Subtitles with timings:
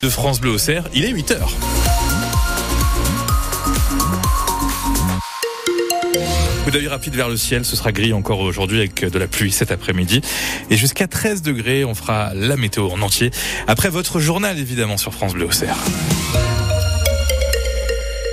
[0.00, 1.38] de France Bleu au Cerf, il est 8h.
[6.62, 9.50] Coup d'œil rapide vers le ciel, ce sera gris encore aujourd'hui avec de la pluie
[9.50, 10.20] cet après-midi.
[10.70, 13.32] Et jusqu'à 13 degrés, on fera la météo en entier.
[13.66, 15.76] Après votre journal évidemment sur France Bleu au Cerf.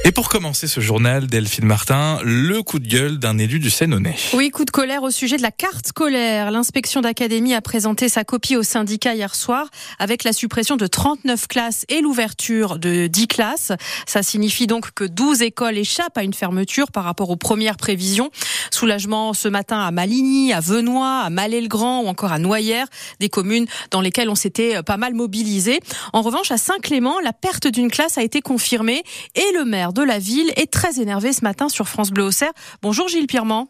[0.08, 4.16] Et pour commencer ce journal, Delphine Martin, le coup de gueule d'un élu du Sénonais.
[4.36, 6.52] Oui, coup de colère au sujet de la carte scolaire.
[6.52, 9.66] L'inspection d'académie a présenté sa copie au syndicat hier soir
[9.98, 13.72] avec la suppression de 39 classes et l'ouverture de 10 classes.
[14.06, 18.30] Ça signifie donc que 12 écoles échappent à une fermeture par rapport aux premières prévisions.
[18.70, 23.66] Soulagement ce matin à Maligny, à Venoy, à Malais-le-Grand ou encore à Noyères, des communes
[23.90, 25.80] dans lesquelles on s'était pas mal mobilisé.
[26.14, 29.02] En revanche, à Saint-Clément, la perte d'une classe a été confirmée
[29.34, 32.52] et le maire de la ville est très énervé ce matin sur France Bleu Auxerre.
[32.84, 33.70] Bonjour Gilles Pirement.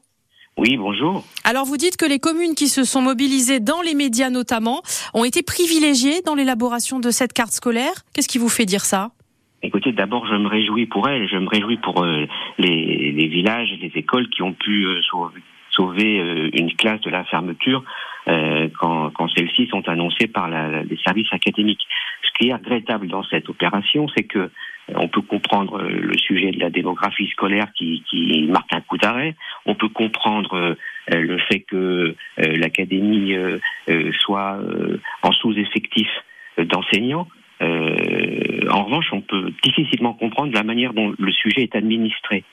[0.58, 1.24] Oui, bonjour.
[1.44, 4.82] Alors vous dites que les communes qui se sont mobilisées dans les médias notamment
[5.14, 7.94] ont été privilégiées dans l'élaboration de cette carte scolaire.
[8.14, 9.12] Qu'est-ce qui vous fait dire ça?
[9.62, 12.26] Écoutez, d'abord, je me réjouis pour elles, je me réjouis pour euh,
[12.58, 17.10] les, les, villages, les écoles qui ont pu euh, sauver, sauver euh, une classe de
[17.10, 17.84] la fermeture
[18.80, 21.86] quand, quand celles-ci sont annoncées par la, les services académiques.
[22.38, 24.50] Qui est regrettable dans cette opération, c'est que
[24.94, 28.04] on peut comprendre euh, le sujet de la démographie scolaire qui,
[28.50, 29.36] marque un coup d'arrêt.
[29.66, 30.76] On peut comprendre euh,
[31.10, 33.36] le fait que euh, l'académie
[34.20, 34.60] soit
[35.24, 36.08] en sous-effectif
[36.58, 37.28] d'enseignants.
[37.62, 42.44] en revanche, on peut difficilement comprendre la manière dont le sujet est administré.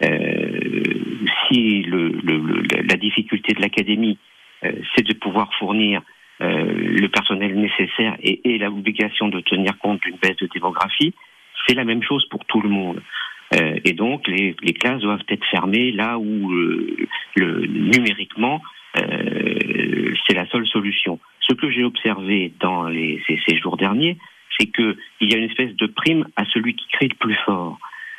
[0.00, 2.12] si le,
[2.88, 4.18] la difficulté de l'académie,
[4.62, 6.02] c'est de pouvoir fournir
[6.40, 11.14] le personnel nécessaire et, et l'obligation de tenir compte d'une baisse de démographie,
[11.66, 13.00] c'est la même chose pour tout le monde.
[13.54, 18.62] Euh, et donc, les, les, classes doivent être fermées là où euh, le, numériquement,
[18.98, 21.18] euh, c'est la seule solution.
[21.40, 24.18] Ce que j'ai observé dans les, ces, ces, jours derniers,
[24.58, 27.78] c'est qu'il y a une espèce de prime à celui qui crie le plus fort.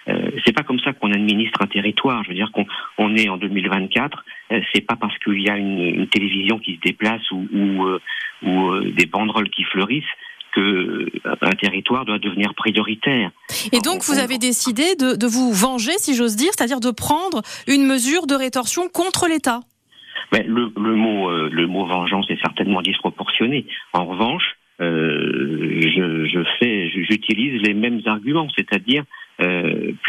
[0.10, 2.24] Euh, c'est pas comme ça qu'on administre un territoire.
[2.24, 2.66] Je veux dire qu'on
[2.98, 4.26] on est en 2024.
[4.52, 7.86] Euh, c'est pas parce qu'il y a une, une, télévision qui se déplace ou, ou,
[7.86, 8.00] euh,
[8.44, 10.04] ou des banderoles qui fleurissent
[10.52, 13.32] que euh, un territoire doit devenir prioritaire.
[13.72, 17.42] Et donc, vous avez décidé de, de vous venger, si j'ose dire, c'est-à-dire de prendre
[17.68, 19.62] une mesure de rétorsion contre l'État.
[20.32, 23.66] Mais le, le, mot, euh, le mot vengeance est certainement disproportionné.
[23.94, 29.06] En revanche, euh, je, je fais, j'utilise les mêmes arguments, c'est-à-dire euh,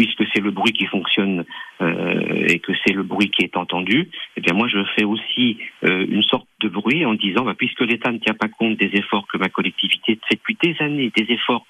[0.00, 1.44] puisque c'est le bruit qui fonctionne
[1.82, 5.58] euh, et que c'est le bruit qui est entendu, eh bien moi je fais aussi
[5.84, 8.90] euh, une sorte de bruit en disant, bah, puisque l'État ne tient pas compte des
[8.94, 11.66] efforts que ma collectivité fait depuis des années, des efforts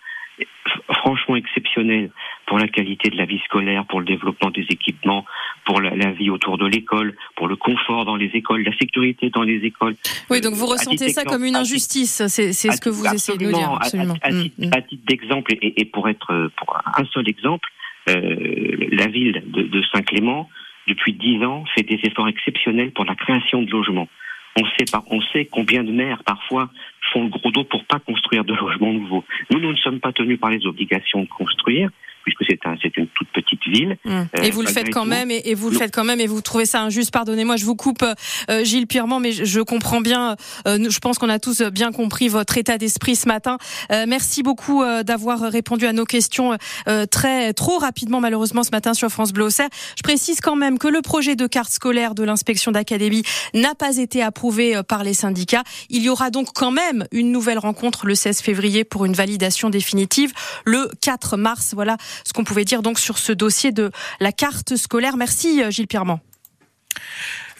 [0.93, 2.11] franchement exceptionnel
[2.47, 5.25] pour la qualité de la vie scolaire, pour le développement des équipements,
[5.65, 9.31] pour la, la vie autour de l'école, pour le confort dans les écoles, la sécurité
[9.31, 9.97] dans les écoles.
[10.31, 13.45] Oui, donc vous euh, ressentez ça comme une injustice, c'est ce que vous essayez de
[13.45, 13.73] nous dire.
[13.73, 14.15] Absolument.
[14.23, 14.71] À, mm, mm.
[14.73, 19.83] à, titre d'exemple, et, et, pour être pour un seul exemple, euh, la ville de,
[19.93, 20.49] Saint-Clément,
[20.88, 24.09] depuis dix ans, fait des efforts exceptionnels pour la création de logements.
[24.56, 26.71] On sait, on sait combien de maires parfois
[27.12, 29.25] font le gros dos pour pas construire de logements nouveaux.
[29.50, 31.91] Nous, nous ne sommes pas tenus par les obligations de construire
[32.22, 33.97] puisque c'est un, une toute petite ville.
[34.05, 34.11] Mmh.
[34.11, 36.41] Euh, et vous le faites quand même, et, vous le faites quand même, et vous
[36.41, 37.11] trouvez ça injuste.
[37.11, 38.05] Pardonnez-moi, je vous coupe,
[38.51, 40.37] euh, Gilles Pirement, mais je, je comprends bien.
[40.67, 43.59] Euh, je pense qu'on a tous bien compris votre état d'esprit ce matin.
[43.93, 46.57] Euh, merci beaucoup euh, d'avoir répondu à nos questions
[46.89, 49.69] euh, très trop rapidement, malheureusement ce matin sur France Bleu Auxerre.
[49.97, 53.23] Je précise quand même que le projet de carte scolaire de l'inspection d'académie
[53.55, 55.65] n'a pas été approuvé par les syndicats.
[55.89, 59.71] Il y aura donc quand même une nouvelle rencontre le 16 février pour une validation
[59.71, 60.33] définitive
[60.65, 61.73] le 4 mars.
[61.75, 65.16] Voilà ce qu'on pouvait dire donc sur ce dossier de la carte scolaire.
[65.16, 66.20] Merci Gilles Pierrement.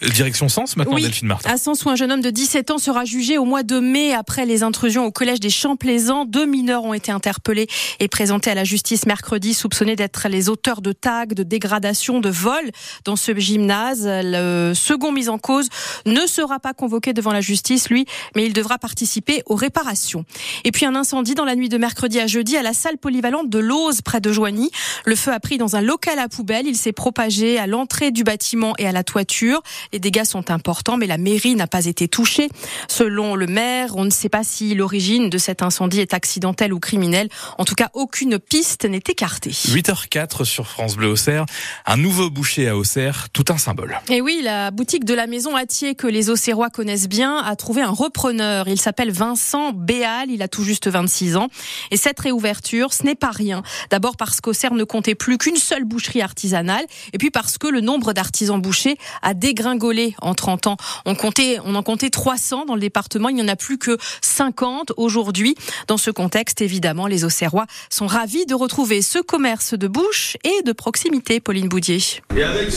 [0.01, 1.49] Direction Sens maintenant, oui, Delphine Martin.
[1.51, 4.13] À Sens, où un jeune homme de 17 ans sera jugé au mois de mai
[4.13, 6.25] après les intrusions au collège des Champs-Plaisants.
[6.25, 7.67] Deux mineurs ont été interpellés
[7.99, 12.29] et présentés à la justice mercredi, soupçonnés d'être les auteurs de tags, de dégradation, de
[12.29, 12.71] vol
[13.05, 14.07] dans ce gymnase.
[14.07, 15.69] Le second mis en cause
[16.05, 20.25] ne sera pas convoqué devant la justice, lui, mais il devra participer aux réparations.
[20.63, 23.49] Et puis un incendie dans la nuit de mercredi à jeudi à la salle polyvalente
[23.49, 24.71] de Lose, près de Joigny.
[25.05, 26.65] Le feu a pris dans un local à poubelle.
[26.65, 29.61] Il s'est propagé à l'entrée du bâtiment et à la toiture.
[29.93, 32.47] Les dégâts sont importants, mais la mairie n'a pas été touchée.
[32.87, 36.79] Selon le maire, on ne sait pas si l'origine de cet incendie est accidentelle ou
[36.79, 37.27] criminelle.
[37.57, 39.51] En tout cas, aucune piste n'est écartée.
[39.51, 41.45] 8h04 sur France Bleu Auxerre.
[41.85, 43.99] Un nouveau boucher à Auxerre, tout un symbole.
[44.09, 47.81] Et oui, la boutique de la maison Atier que les Auxerrois connaissent bien a trouvé
[47.81, 48.69] un repreneur.
[48.69, 50.31] Il s'appelle Vincent Béal.
[50.31, 51.49] Il a tout juste 26 ans.
[51.91, 53.61] Et cette réouverture, ce n'est pas rien.
[53.89, 56.85] D'abord parce qu'Auxerre ne comptait plus qu'une seule boucherie artisanale.
[57.11, 60.77] Et puis parce que le nombre d'artisans bouchers a dégringolé Congolais en 30 ans.
[61.05, 63.29] On comptait, on en comptait 300 dans le département.
[63.29, 65.55] Il n'y en a plus que 50 aujourd'hui.
[65.87, 70.61] Dans ce contexte, évidemment, les Auxerrois sont ravis de retrouver ce commerce de bouche et
[70.63, 71.39] de proximité.
[71.39, 71.99] Pauline Boudier.
[72.37, 72.69] Et avec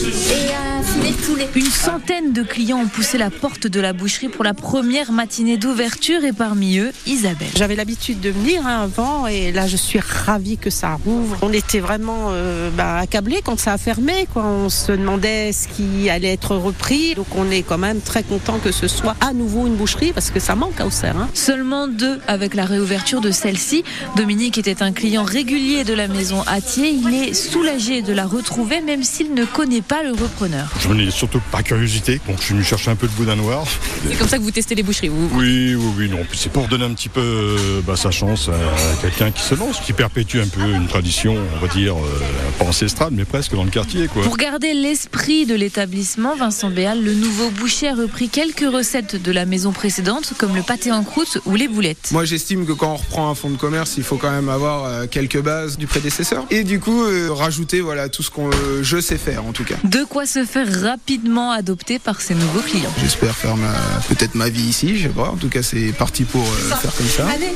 [1.55, 5.57] Une centaine de clients ont poussé la porte de la boucherie pour la première matinée
[5.57, 7.49] d'ouverture et parmi eux, Isabelle.
[7.55, 11.37] J'avais l'habitude de venir hein, avant et là je suis ravie que ça rouvre.
[11.43, 14.27] On était vraiment euh, bah, accablés quand ça a fermé.
[14.33, 14.43] Quoi.
[14.43, 16.94] On se demandait ce qui allait être repris.
[17.15, 20.31] Donc on est quand même très content que ce soit à nouveau une boucherie parce
[20.31, 21.17] que ça manque à Auxerre.
[21.17, 21.29] Hein.
[21.33, 23.83] Seulement deux avec la réouverture de celle-ci.
[24.15, 26.89] Dominique était un client régulier de la maison Atier.
[26.89, 30.69] Il est soulagé de la retrouver même s'il ne connaît pas le repreneur.
[30.79, 33.65] Je venais surtout par curiosité, donc je suis venu chercher un peu de boudin noir.
[34.07, 36.19] C'est comme ça que vous testez les boucheries, vous Oui, oui, oui, non.
[36.33, 39.79] C'est pour donner un petit peu euh, bah, sa chance à quelqu'un qui se lance,
[39.79, 42.21] qui perpétue un peu une tradition, on va dire, euh,
[42.57, 44.07] pas ancestrale, mais presque dans le quartier.
[44.07, 44.23] Quoi.
[44.23, 49.31] Pour garder l'esprit de l'établissement, Vincent Béal, le nouveau boucher a repris quelques recettes de
[49.31, 52.09] la maison précédente, comme le pâté en croûte ou les boulettes.
[52.11, 54.85] Moi, j'estime que quand on reprend un fonds de commerce, il faut quand même avoir
[54.85, 56.45] euh, quelques bases du prédécesseur.
[56.51, 58.41] Et du coup, rajouter voilà, tout ce que
[58.83, 59.75] je sais faire, en tout cas.
[59.83, 62.91] De quoi se faire rapidement adopter par ses nouveaux clients.
[63.01, 63.55] J'espère faire
[64.09, 65.29] peut-être ma vie ici, je sais pas.
[65.29, 67.27] En tout cas, c'est parti pour euh, faire comme ça.
[67.27, 67.51] Allez,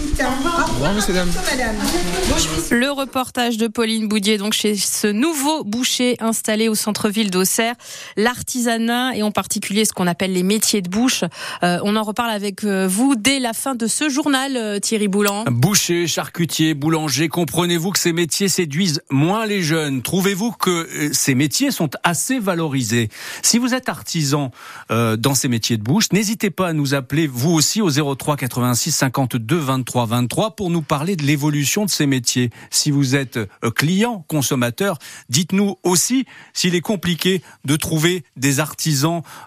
[2.72, 7.76] Le reportage de Pauline Boudier, donc chez ce nouveau boucher installé au centre-ville d'Auxerre,
[8.18, 11.24] l'artisanat et en particulier ce qu'on appelle les métiers de bouche.
[11.64, 15.46] Euh, on en reparle avec euh, vous dès la fin de ce journal, Thierry Boulan.
[15.48, 20.02] Boucher, charcutier, boulanger, comprenez-vous que ces métiers séduisent moins les jeunes?
[20.02, 23.10] Trouvez-vous que ces métiers sont assez valorisés?
[23.42, 24.52] Si vous êtes artisan
[24.90, 28.92] dans ces métiers de bouche, n'hésitez pas à nous appeler vous aussi au 03 86
[28.92, 32.50] 52 23 23 pour nous parler de l'évolution de ces métiers.
[32.70, 34.98] Si vous êtes euh, client, consommateur,
[35.30, 38.80] dites-nous aussi s'il est compliqué de trouver des artisans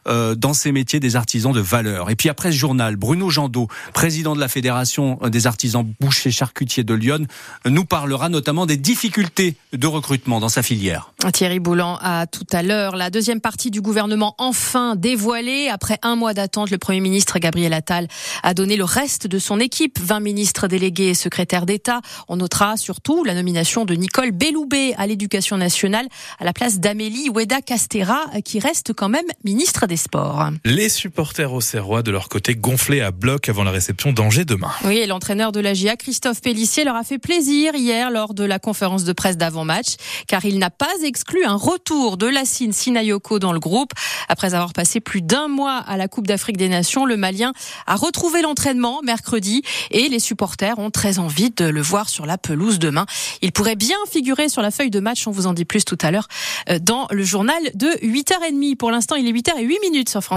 [0.07, 2.11] euh, dans ces métiers, des artisans de valeur.
[2.11, 6.85] Et puis après ce journal, Bruno Jandot, président de la Fédération des artisans bouchers charcutiers
[6.85, 7.27] de Lyon,
[7.67, 11.13] nous parlera notamment des difficultés de recrutement dans sa filière.
[11.33, 12.97] Thierry Boulan à tout à l'heure.
[12.97, 15.69] La deuxième partie du gouvernement enfin dévoilée.
[15.69, 18.09] Après un mois d'attente, le Premier ministre Gabriel Attal
[18.43, 22.01] a donné le reste de son équipe, 20 ministres délégués et secrétaires d'État.
[22.29, 26.09] On notera surtout la nomination de Nicole Belloubet à l'éducation nationale
[26.39, 30.51] à la place d'Amélie Oueda Castera, qui reste quand même ministre des Sports.
[30.65, 34.71] Les supporters au Serrois, de leur côté, gonflés à bloc avant la réception d'Angers demain.
[34.85, 38.45] Oui, et l'entraîneur de la GIA, Christophe Pellissier, leur a fait plaisir hier lors de
[38.45, 39.97] la conférence de presse d'avant-match,
[40.27, 43.93] car il n'a pas exclu un retour de Lassine Sinayoko dans le groupe.
[44.29, 47.53] Après avoir passé plus d'un mois à la Coupe d'Afrique des Nations, le Malien
[47.87, 52.39] a retrouvé l'entraînement mercredi et les supporters ont très envie de le voir sur la
[52.39, 53.07] pelouse demain.
[53.41, 55.99] Il pourrait bien figurer sur la feuille de match, on vous en dit plus tout
[56.01, 56.29] à l'heure,
[56.71, 58.77] euh, dans le journal de 8h30.
[58.77, 60.31] Pour l'instant, il est 8h08 minutes sur France.